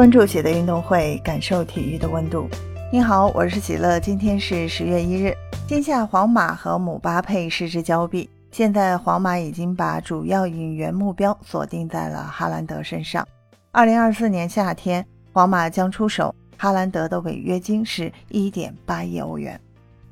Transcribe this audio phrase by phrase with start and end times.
[0.00, 2.48] 关注喜乐运动会，感受体育的温度。
[2.90, 4.00] 你好，我是喜乐。
[4.00, 5.36] 今天是十月一日，
[5.68, 8.26] 今夏皇马和姆巴佩失之交臂。
[8.50, 13.28] 现在皇马已经把主要引援目标锁定在了哈兰德身上。
[13.72, 19.60] 二零二四年夏天，皇马将出手，哈兰德的违约金是一点八亿欧元。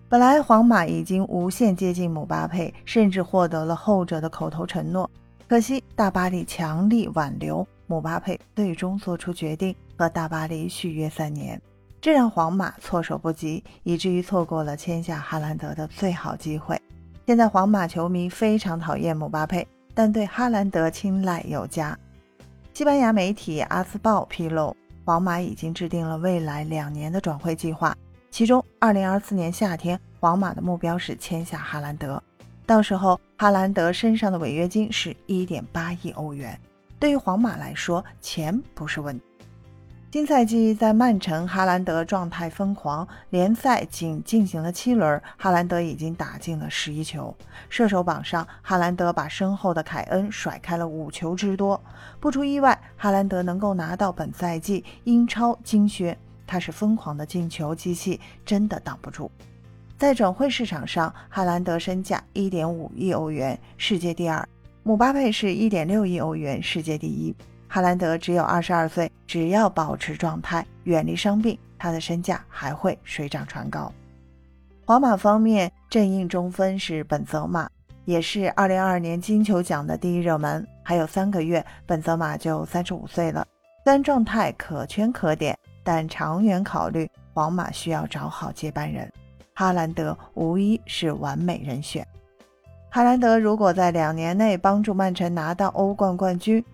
[0.07, 5.11] 本来皇马已经无限接近姆巴佩，甚至获得了后者的口头承诺。
[5.49, 11.59] 可惜大巴黎强力挽留姆巴佩，最终做出决定和大巴黎续约三年，
[12.03, 16.79] 这让皇马措手不及，以至于错过了签下哈兰德的最好机会。
[17.27, 21.99] 现在皇马球迷非常讨厌姆巴佩，但对哈兰德青睐有加。
[22.75, 24.77] 西班牙媒体《阿斯报》披露，
[25.07, 27.97] 皇马已经制定了未来两年的转会计划。
[28.31, 32.23] 其中，二零二四年夏天，皇马的目标是签下哈兰德。
[32.69, 36.61] 到时候，哈兰德身上的违约金是一点八亿欧元。
[36.99, 39.25] 对于皇马来说，钱不是问题。
[40.13, 47.35] 新赛季在曼城，哈兰德状态疯狂，联赛仅进行了七轮，哈兰德已经打进了十一球。
[47.71, 51.81] 射手榜上，哈兰德把身后的凯恩甩开了五球之多。
[52.21, 56.15] 不出意外，哈兰德能够拿到本赛季英超金靴。
[56.47, 59.31] 他是疯狂的进球机器，真的挡不住。
[59.99, 64.41] 在转会市场上，哈兰德身价一点五亿欧元，世界第二；
[64.85, 67.35] 姆巴佩是一点六亿欧元，世界第一。
[67.67, 73.93] 哈兰德只有二十二岁，只要保持状态，远离伤病，他的身价还会水涨船高。
[74.87, 77.69] 皇马方面，正印中锋是本泽马，
[78.05, 80.65] 也是二零二二年金球奖的第一热门。
[80.85, 83.45] 还有三个月，本泽马就三十五岁了，
[83.83, 85.59] 虽然状态可圈可点。
[85.83, 89.11] 但长远考虑，皇马需要找好接班人，
[89.59, 92.07] 哈兰德无疑是完美人选。
[92.91, 96.65] 哈兰德如果在两年内帮助曼城拿到欧冠冠军，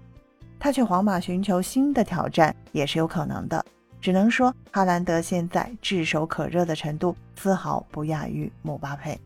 [0.60, 3.64] 他去皇马寻求新的挑战也是有可能的。
[4.02, 9.18] 只能说，哈兰德现在炙手可热的程度丝毫不亚于姆巴佩。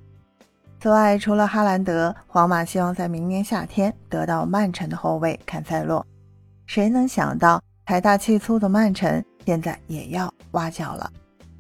[0.80, 6.06] 此外，除了哈兰德，皇马希望在明年夏天得到曼城的后卫坎塞洛。
[6.66, 9.20] 谁能想到财大气粗的曼城？
[9.44, 11.10] 现在也要挖角了，